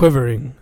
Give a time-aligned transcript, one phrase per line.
[0.00, 0.54] Quivering.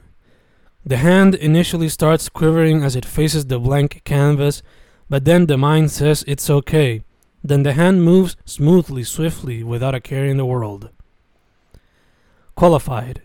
[0.85, 4.65] The hand initially starts quivering as it faces the blank canvas,
[5.09, 7.05] but then the mind says it's okay.
[7.45, 10.91] Then the hand moves smoothly, swiftly, without a care in the world.
[12.57, 13.23] Qualified.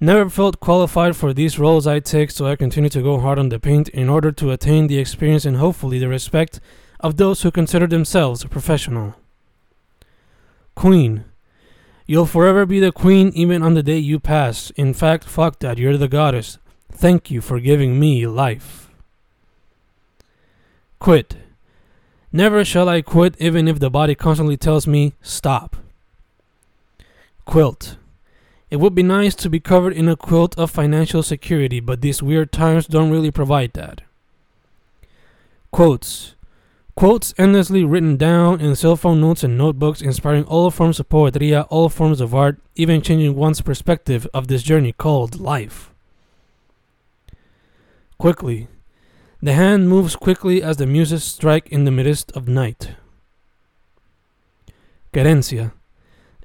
[0.00, 3.48] Never felt qualified for these roles I take, so I continue to go hard on
[3.48, 6.58] the paint in order to attain the experience and hopefully the respect
[6.98, 9.14] of those who consider themselves a professional.
[10.74, 11.26] Queen.
[12.10, 14.70] You'll forever be the queen even on the day you pass.
[14.70, 16.56] In fact, fuck that, you're the goddess.
[16.90, 18.90] Thank you for giving me life.
[20.98, 21.36] Quit.
[22.32, 25.76] Never shall I quit even if the body constantly tells me stop.
[27.44, 27.98] Quilt.
[28.70, 32.22] It would be nice to be covered in a quilt of financial security, but these
[32.22, 34.00] weird times don't really provide that.
[35.70, 36.34] Quotes.
[36.98, 41.56] Quotes endlessly written down in cell phone notes and notebooks, inspiring all forms of poetry,
[41.56, 45.94] all forms of art, even changing one's perspective of this journey called life.
[48.18, 48.66] Quickly.
[49.40, 52.96] The hand moves quickly as the muses strike in the midst of night.
[55.12, 55.74] Querencia.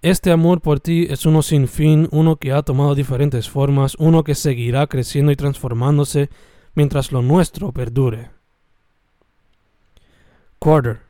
[0.03, 4.23] Este amor por ti es uno sin fin, uno que ha tomado diferentes formas, uno
[4.23, 6.29] que seguirá creciendo y transformándose
[6.75, 8.42] mientras lo nuestro perdure.
[10.63, 11.01] Quarter.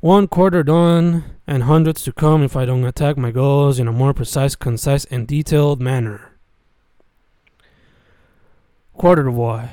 [0.00, 3.92] One quarter done, and hundreds to come if I don't attack my goals in a
[3.92, 6.32] more precise, concise, and detailed manner.
[8.94, 9.68] Quarter of boy.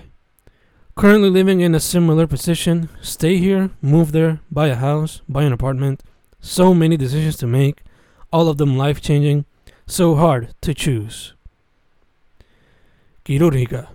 [0.96, 2.88] Currently living in a similar position.
[3.02, 6.04] Stay here, move there, buy a house, buy an apartment.
[6.40, 7.82] So many decisions to make,
[8.32, 9.46] all of them life changing.
[9.88, 11.34] So hard to choose.
[13.26, 13.88] Quirúrgica.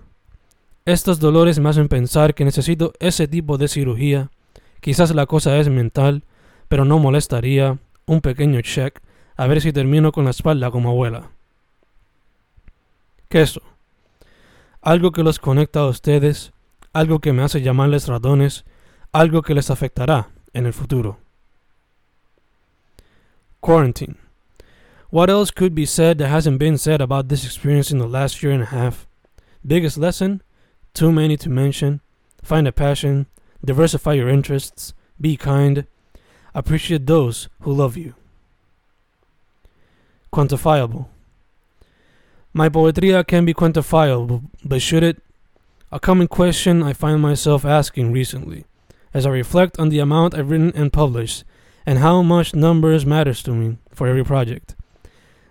[0.84, 4.30] Estos dolores me hacen pensar que necesito ese tipo de cirugía.
[4.84, 6.24] Quizás la cosa es mental,
[6.68, 9.00] pero no molestaría un pequeño check
[9.34, 11.30] a ver si termino con la espalda como abuela.
[13.30, 13.62] Queso.
[14.82, 16.52] Algo que los conecta a ustedes,
[16.92, 18.66] algo que me hace llamarles ratones,
[19.10, 21.16] algo que les afectará en el futuro.
[23.60, 24.16] Quarantine.
[25.10, 28.42] What else could be said that hasn't been said about this experience in the last
[28.42, 29.06] year and a half?
[29.66, 30.42] Biggest lesson?
[30.92, 32.02] Too many to mention.
[32.42, 33.28] Find a passion,
[33.64, 35.86] diversify your interests, be kind,
[36.54, 38.14] appreciate those who love you.
[40.32, 41.06] Quantifiable.
[42.52, 45.20] My poetria can be quantifiable, but should it?
[45.90, 48.64] A common question I find myself asking recently,
[49.12, 51.44] as I reflect on the amount I've written and published,
[51.86, 54.74] and how much numbers matters to me for every project.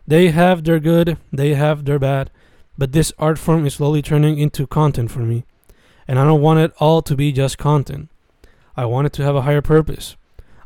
[0.07, 2.29] They have their good, they have their bad,
[2.77, 5.45] but this art form is slowly turning into content for me,
[6.07, 8.09] and I don't want it all to be just content.
[8.75, 10.15] I want it to have a higher purpose.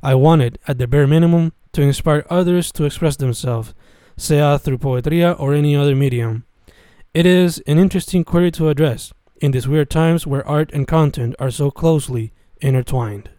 [0.01, 3.73] I want it, at the bare minimum, to inspire others to express themselves,
[4.15, 6.45] sea through poetria or any other medium.
[7.13, 9.11] It is an interesting query to address
[9.41, 12.31] in these weird times where art and content are so closely
[12.61, 13.29] intertwined.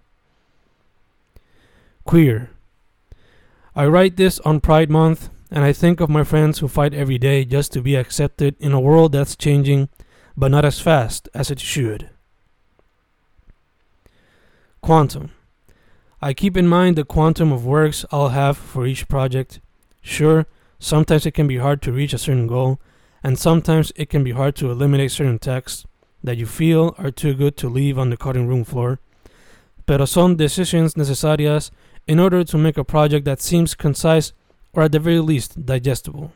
[2.05, 2.51] Queer.
[3.75, 7.19] I write this on Pride Month, and I think of my friends who fight every
[7.19, 9.89] day just to be accepted in a world that's changing,
[10.39, 12.11] but not as fast as it should.
[14.81, 15.33] Quantum.
[16.23, 19.59] I keep in mind the quantum of works I'll have for each project.
[20.01, 20.47] Sure,
[20.79, 22.79] sometimes it can be hard to reach a certain goal,
[23.21, 25.85] and sometimes it can be hard to eliminate certain texts
[26.23, 29.01] that you feel are too good to leave on the cutting room floor.
[29.87, 31.73] Pero son decisions necesarias
[32.07, 34.33] in order to make a project that seems concise
[34.73, 36.31] or at the very least digestible.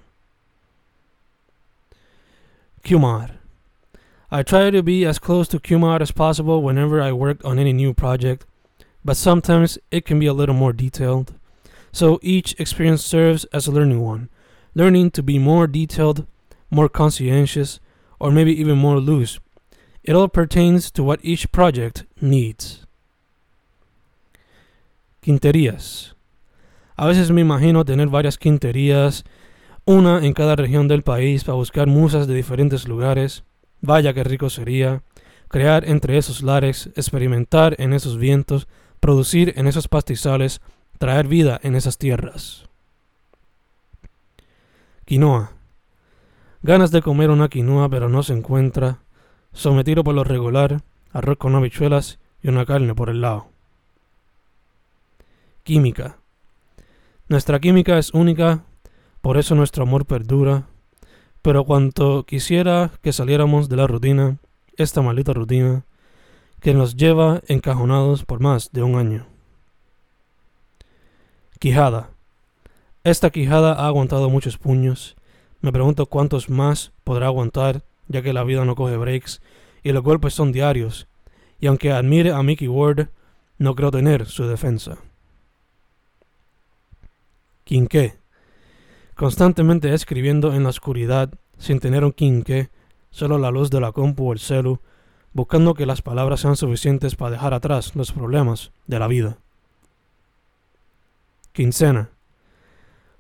[2.85, 3.42] Qmar.
[4.35, 7.75] I try to be as close to Qmar as possible whenever I work on any
[7.75, 8.47] new project,
[9.05, 11.35] but sometimes it can be a little more detailed.
[11.93, 14.31] So each experience serves as a learning one,
[14.75, 16.27] learning to be more detailed,
[16.71, 17.79] more conscientious,
[18.19, 19.39] or maybe even more loose.
[20.03, 22.87] It all pertains to what each project needs.
[25.23, 26.15] Quinterías.
[26.97, 29.25] A veces me imagino tener varias quinterías,
[29.87, 33.43] una en cada región del país para buscar musas de diferentes lugares.
[33.83, 35.03] Vaya que rico sería
[35.49, 38.69] crear entre esos lares, experimentar en esos vientos,
[39.01, 40.63] producir en esos pastizales,
[40.99, 42.65] traer vida en esas tierras.
[45.05, 45.53] Quinoa.
[46.63, 49.01] Ganas de comer una quinoa pero no se encuentra.
[49.53, 50.81] Sometido por lo regular,
[51.13, 53.49] arroz con habichuelas y una carne por el lado.
[55.65, 56.19] Química.
[57.29, 58.65] Nuestra química es única,
[59.21, 60.69] por eso nuestro amor perdura.
[61.43, 64.39] Pero cuanto quisiera que saliéramos de la rutina,
[64.77, 65.85] esta maldita rutina,
[66.61, 69.27] que nos lleva encajonados por más de un año.
[71.59, 72.11] Quijada.
[73.05, 75.17] Esta quijada ha aguantado muchos puños,
[75.61, 79.41] Me pregunto cuántos más podrá aguantar, ya que la vida no coge breaks
[79.85, 81.07] y los golpes son diarios,
[81.61, 83.09] y aunque admire a Mickey Ward,
[83.59, 84.99] no creo tener su defensa.
[87.65, 88.22] Quinqué.
[89.23, 92.71] Constantemente escribiendo en la oscuridad, sin tener un quinqué,
[93.13, 94.81] solo la luz de la compu o el celu,
[95.33, 99.39] buscando que las palabras sean suficientes para dejar atrás los problemas de la vida.
[101.53, 102.11] Quincena.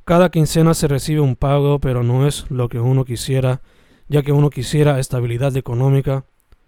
[0.04, 3.62] Cada quincena se recibe un pago, pero no es lo que uno quisiera,
[4.08, 6.24] ya que uno quisiera estabilidad económica,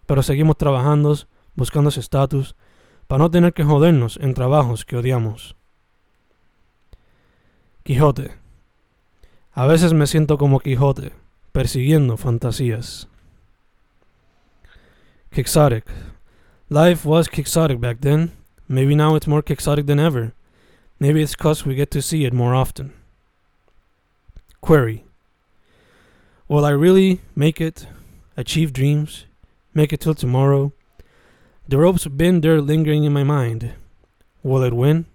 [0.06, 1.12] pero seguimos trabajando,
[1.56, 2.54] buscando ese estatus,
[3.08, 5.56] para no tener que jodernos en trabajos que odiamos.
[7.82, 8.44] Quijote.
[9.56, 11.12] A veces me siento como Quijote,
[11.52, 13.06] persiguiendo fantasías.
[15.30, 15.84] Quixotic.
[16.68, 18.32] Life was quixotic back then.
[18.68, 20.32] Maybe now it's more quixotic than ever.
[20.98, 22.92] Maybe it's because we get to see it more often.
[24.60, 25.04] Query.
[26.48, 27.86] Will I really make it,
[28.36, 29.24] achieve dreams,
[29.72, 30.72] make it till tomorrow?
[31.68, 33.74] The rope's been there lingering in my mind.
[34.42, 35.06] Will it win?